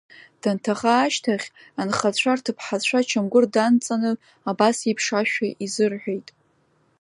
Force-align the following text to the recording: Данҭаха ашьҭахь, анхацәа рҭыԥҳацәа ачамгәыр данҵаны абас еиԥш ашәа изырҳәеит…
Данҭаха 0.41 0.91
ашьҭахь, 0.97 1.47
анхацәа 1.81 2.37
рҭыԥҳацәа 2.37 2.97
ачамгәыр 3.01 3.45
данҵаны 3.53 4.11
абас 4.49 4.77
еиԥш 4.87 5.05
ашәа 5.19 5.47
изырҳәеит… 5.65 6.27